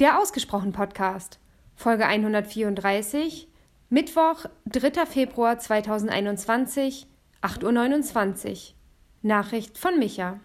[0.00, 1.40] Der Ausgesprochen Podcast,
[1.74, 3.48] Folge 134,
[3.90, 5.06] Mittwoch, 3.
[5.06, 7.08] Februar 2021,
[7.42, 8.74] 8.29 Uhr.
[9.22, 10.38] Nachricht von Micha.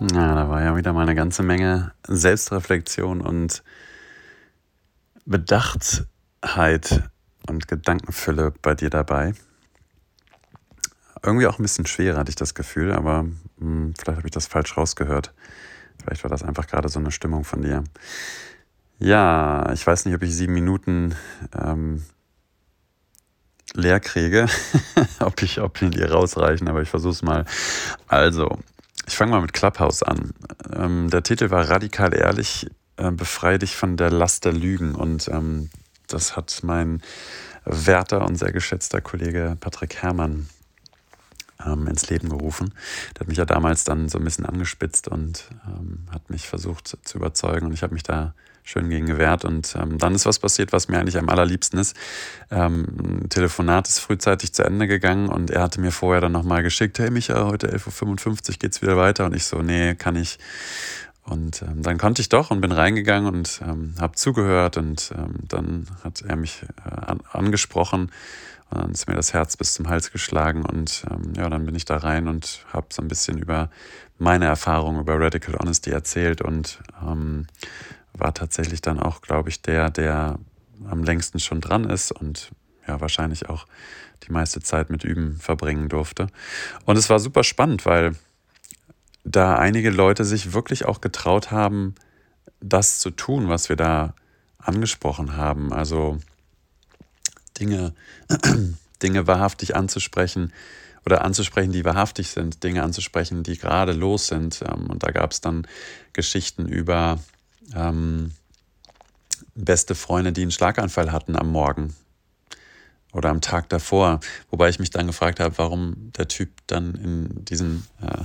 [0.00, 3.64] Ja, da war ja wieder mal eine ganze Menge Selbstreflexion und
[5.24, 7.10] Bedachtheit
[7.48, 9.34] und Gedankenfülle bei dir dabei.
[11.24, 14.34] Irgendwie auch ein bisschen schwer, hatte ich das Gefühl, aber mh, hm, vielleicht habe ich
[14.34, 15.34] das falsch rausgehört.
[16.02, 17.84] Vielleicht war das einfach gerade so eine Stimmung von dir.
[18.98, 21.14] Ja, ich weiß nicht, ob ich sieben Minuten
[21.56, 22.04] ähm,
[23.74, 24.46] leer kriege,
[25.20, 27.44] ob, ich, ob die rausreichen, aber ich versuche es mal.
[28.06, 28.58] Also,
[29.06, 30.32] ich fange mal mit Clubhouse an.
[30.72, 34.94] Ähm, der Titel war Radikal ehrlich, äh, befrei dich von der Last der Lügen.
[34.94, 35.70] Und ähm,
[36.06, 37.02] das hat mein
[37.64, 40.48] werter und sehr geschätzter Kollege Patrick Herrmann
[41.64, 42.74] ähm, ins Leben gerufen.
[43.14, 46.98] Der hat mich ja damals dann so ein bisschen angespitzt und ähm, hat mich versucht
[47.02, 49.44] zu überzeugen und ich habe mich da schön gegen gewehrt.
[49.44, 51.94] Und ähm, dann ist was passiert, was mir eigentlich am allerliebsten ist.
[52.50, 56.62] Ähm, ein Telefonat ist frühzeitig zu Ende gegangen und er hatte mir vorher dann nochmal
[56.62, 59.26] geschickt, hey Micha, heute 11.55 Uhr geht's wieder weiter.
[59.26, 60.38] Und ich so, nee, kann ich.
[61.24, 65.36] Und ähm, dann konnte ich doch und bin reingegangen und ähm, habe zugehört und ähm,
[65.48, 68.10] dann hat er mich äh, an, angesprochen
[68.70, 71.74] und dann ist mir das Herz bis zum Hals geschlagen und ähm, ja, dann bin
[71.74, 73.70] ich da rein und habe so ein bisschen über
[74.18, 77.46] meine Erfahrung über Radical Honesty erzählt und ähm,
[78.12, 80.38] war tatsächlich dann auch, glaube ich, der, der
[80.88, 82.50] am längsten schon dran ist und
[82.86, 83.66] ja, wahrscheinlich auch
[84.26, 86.28] die meiste Zeit mit Üben verbringen durfte.
[86.84, 88.14] Und es war super spannend, weil
[89.24, 91.94] da einige Leute sich wirklich auch getraut haben,
[92.60, 94.14] das zu tun, was wir da
[94.58, 95.72] angesprochen haben.
[95.72, 96.18] Also
[97.58, 97.94] Dinge,
[99.02, 100.52] Dinge wahrhaftig anzusprechen
[101.04, 104.62] oder anzusprechen, die wahrhaftig sind, Dinge anzusprechen, die gerade los sind.
[104.62, 105.66] Ähm, und da gab es dann
[106.12, 107.20] Geschichten über
[107.74, 108.32] ähm,
[109.54, 111.94] beste Freunde, die einen Schlaganfall hatten am Morgen
[113.12, 114.20] oder am Tag davor.
[114.50, 118.24] Wobei ich mich dann gefragt habe, warum der Typ dann in diesen äh,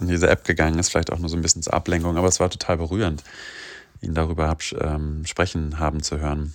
[0.00, 2.40] in diese App gegangen ist, vielleicht auch nur so ein bisschen zur Ablenkung, aber es
[2.40, 3.22] war total berührend,
[4.00, 6.54] ihn darüber ähm, sprechen haben zu hören.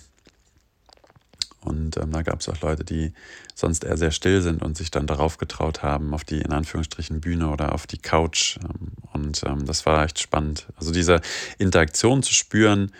[1.64, 3.12] Und ähm, da gab es auch Leute, die
[3.54, 7.20] sonst eher sehr still sind und sich dann darauf getraut haben, auf die in Anführungsstrichen
[7.20, 8.58] Bühne oder auf die Couch.
[8.62, 10.66] Ähm, und ähm, das war echt spannend.
[10.76, 11.20] Also diese
[11.58, 12.92] Interaktion zu spüren,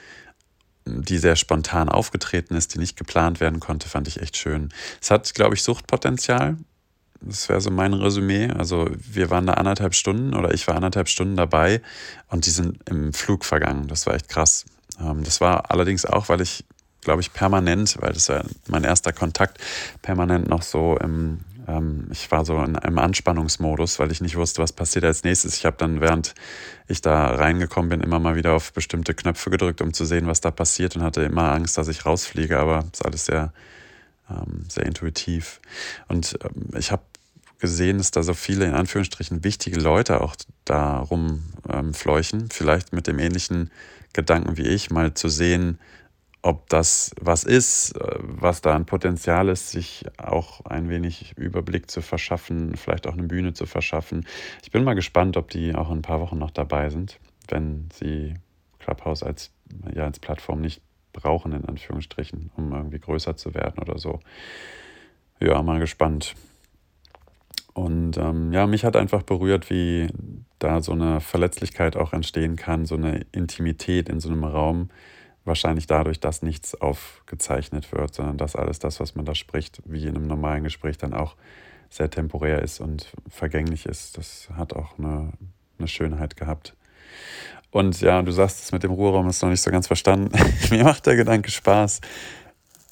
[0.86, 4.72] die sehr spontan aufgetreten ist, die nicht geplant werden konnte, fand ich echt schön.
[5.00, 6.56] Es hat, glaube ich, Suchtpotenzial.
[7.20, 8.50] Das wäre so mein Resümee.
[8.50, 11.80] Also wir waren da anderthalb Stunden oder ich war anderthalb Stunden dabei
[12.28, 13.88] und die sind im Flug vergangen.
[13.88, 14.66] Das war echt krass.
[15.00, 16.64] Ähm, das war allerdings auch, weil ich,
[17.04, 19.58] glaube ich, permanent, weil das war mein erster Kontakt,
[20.02, 24.62] permanent noch so im, ähm, ich war so in einem Anspannungsmodus, weil ich nicht wusste,
[24.62, 25.56] was passiert als nächstes.
[25.56, 26.34] Ich habe dann, während
[26.88, 30.40] ich da reingekommen bin, immer mal wieder auf bestimmte Knöpfe gedrückt, um zu sehen, was
[30.40, 33.52] da passiert und hatte immer Angst, dass ich rausfliege, aber es ist alles sehr,
[34.30, 35.60] ähm, sehr intuitiv.
[36.08, 36.38] Und
[36.76, 37.02] ich habe
[37.58, 40.36] gesehen, dass da so viele in Anführungsstrichen wichtige Leute auch
[40.66, 42.40] da rumfleuchen.
[42.40, 43.70] Ähm, Vielleicht mit dem ähnlichen
[44.12, 45.78] Gedanken wie ich, mal zu sehen,
[46.44, 51.90] ob das was ist, äh, was da ein Potenzial ist, sich auch ein wenig Überblick
[51.90, 54.26] zu verschaffen, vielleicht auch eine Bühne zu verschaffen.
[54.62, 57.18] Ich bin mal gespannt, ob die auch in ein paar Wochen noch dabei sind,
[57.48, 58.34] wenn sie
[58.78, 59.52] Clubhouse als,
[59.94, 60.82] ja, als Plattform nicht
[61.14, 64.20] brauchen, in Anführungsstrichen, um irgendwie größer zu werden oder so.
[65.40, 66.34] Ja, mal gespannt.
[67.72, 70.08] Und ähm, ja, mich hat einfach berührt, wie
[70.58, 74.90] da so eine Verletzlichkeit auch entstehen kann, so eine Intimität in so einem Raum.
[75.44, 80.06] Wahrscheinlich dadurch, dass nichts aufgezeichnet wird, sondern dass alles das, was man da spricht, wie
[80.06, 81.36] in einem normalen Gespräch dann auch
[81.90, 84.16] sehr temporär ist und vergänglich ist.
[84.16, 85.32] Das hat auch eine,
[85.78, 86.74] eine Schönheit gehabt.
[87.70, 90.30] Und ja, du sagst es mit dem Ruheraum, ist noch nicht so ganz verstanden.
[90.70, 92.00] Mir macht der Gedanke Spaß,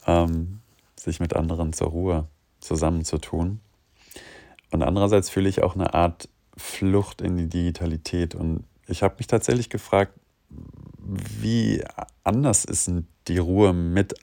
[0.07, 0.61] ähm,
[0.97, 2.29] sich mit anderen zur Ruhe
[2.61, 3.61] zusammenzutun.
[4.71, 8.35] Und andererseits fühle ich auch eine Art Flucht in die Digitalität.
[8.35, 10.13] Und ich habe mich tatsächlich gefragt,
[11.05, 11.85] wie
[12.25, 14.15] anders ist denn die Ruhe mit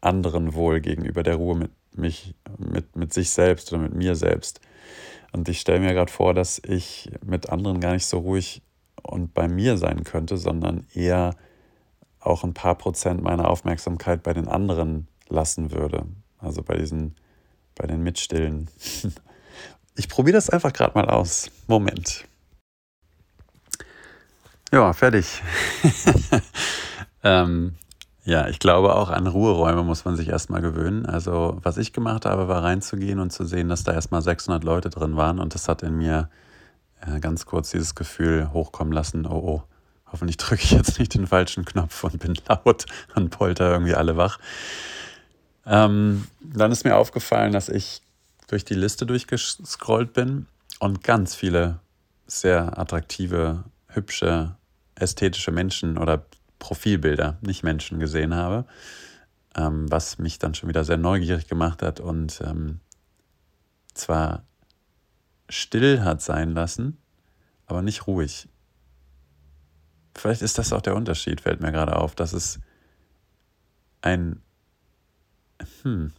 [0.00, 4.60] anderen wohl gegenüber der Ruhe mit mich, mit, mit sich selbst oder mit mir selbst.
[5.32, 8.62] Und ich stelle mir gerade vor, dass ich mit anderen gar nicht so ruhig
[9.02, 11.34] und bei mir sein könnte, sondern eher
[12.20, 16.06] auch ein paar Prozent meiner Aufmerksamkeit bei den anderen lassen würde.
[16.38, 17.16] Also bei diesen,
[17.74, 18.68] bei den Mitstillen.
[19.94, 21.50] Ich probiere das einfach gerade mal aus.
[21.66, 22.26] Moment.
[24.72, 25.42] Ja, fertig.
[27.22, 27.76] ähm,
[28.24, 31.06] ja, ich glaube auch an Ruheräume muss man sich erstmal gewöhnen.
[31.06, 34.90] Also was ich gemacht habe, war reinzugehen und zu sehen, dass da erstmal 600 Leute
[34.90, 36.30] drin waren und das hat in mir
[37.00, 39.62] äh, ganz kurz dieses Gefühl hochkommen lassen, oh oh,
[40.12, 42.84] Hoffentlich drücke ich jetzt nicht den falschen Knopf und bin laut
[43.14, 44.38] und polter irgendwie alle wach.
[45.64, 48.02] Ähm, dann ist mir aufgefallen, dass ich
[48.48, 50.46] durch die Liste durchgescrollt bin
[50.80, 51.78] und ganz viele
[52.26, 54.56] sehr attraktive, hübsche,
[55.02, 56.26] ästhetische Menschen oder
[56.58, 58.66] Profilbilder, nicht Menschen gesehen habe,
[59.56, 62.80] ähm, was mich dann schon wieder sehr neugierig gemacht hat und ähm,
[63.94, 64.44] zwar
[65.48, 66.98] still hat sein lassen,
[67.66, 68.48] aber nicht ruhig.
[70.16, 72.60] Vielleicht ist das auch der Unterschied, fällt mir gerade auf, dass es
[74.02, 74.42] ein,
[75.82, 76.12] hm,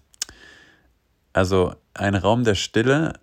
[1.32, 3.14] also ein Raum der Stille,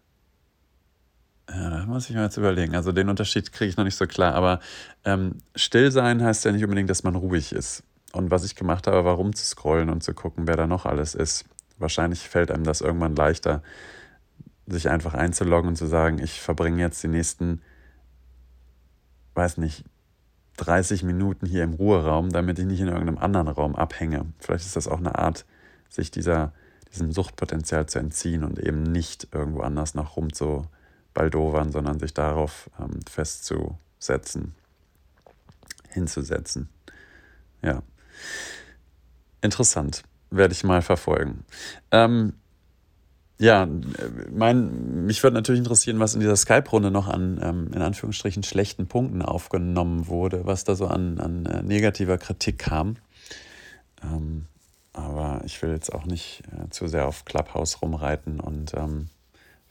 [1.52, 2.74] ja, da muss ich mir jetzt überlegen.
[2.74, 4.60] Also den Unterschied kriege ich noch nicht so klar, aber
[5.04, 7.82] ähm, still sein heißt ja nicht unbedingt, dass man ruhig ist.
[8.12, 11.44] Und was ich gemacht habe, war rumzuscrollen und zu gucken, wer da noch alles ist.
[11.78, 13.62] Wahrscheinlich fällt einem das irgendwann leichter,
[14.66, 17.62] sich einfach einzuloggen und zu sagen, ich verbringe jetzt die nächsten,
[19.34, 19.84] weiß nicht,
[20.58, 24.26] 30 Minuten hier im Ruheraum, damit ich nicht in irgendeinem anderen Raum abhänge.
[24.38, 25.46] Vielleicht ist das auch eine Art,
[25.88, 26.52] sich dieser,
[26.92, 30.16] diesem Suchtpotenzial zu entziehen und eben nicht irgendwo anders noch
[31.10, 34.54] rumzubaldowern, sondern sich darauf ähm, festzusetzen,
[35.88, 36.68] hinzusetzen.
[37.62, 37.82] Ja.
[39.42, 40.02] Interessant.
[40.30, 41.44] Werde ich mal verfolgen.
[41.90, 42.34] Ähm,
[43.38, 43.66] ja,
[44.30, 48.86] mein, mich würde natürlich interessieren, was in dieser Skype-Runde noch an, ähm, in Anführungsstrichen, schlechten
[48.86, 52.96] Punkten aufgenommen wurde, was da so an, an äh, negativer Kritik kam.
[54.04, 54.46] Ähm,
[54.92, 59.08] aber ich will jetzt auch nicht äh, zu sehr auf Clubhouse rumreiten und ähm,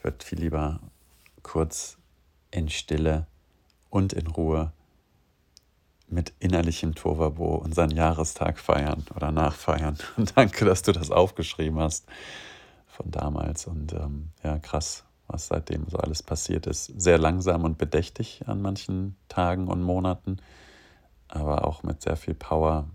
[0.02, 0.80] würde viel lieber
[1.44, 1.98] kurz
[2.52, 3.28] in Stille
[3.90, 4.72] und in Ruhe
[6.08, 9.98] mit innerlichem Tovabo unseren Jahrestag feiern oder nachfeiern.
[10.36, 12.06] Danke, dass du das aufgeschrieben hast
[12.88, 13.68] von damals.
[13.68, 16.86] Und ähm, ja, krass, was seitdem so alles passiert ist.
[17.00, 20.38] Sehr langsam und bedächtig an manchen Tagen und Monaten,
[21.28, 22.90] aber auch mit sehr viel Power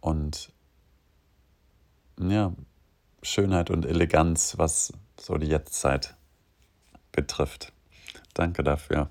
[0.00, 0.52] und
[2.20, 2.52] ja,
[3.22, 6.16] Schönheit und Eleganz, was so die Jetztzeit
[7.12, 7.72] betrifft.
[8.38, 9.10] Danke dafür.